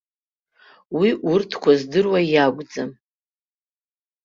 Уи 0.97 1.09
урҭқәа 1.31 1.71
здыруа 1.79 2.19
иакәӡам! 2.33 2.91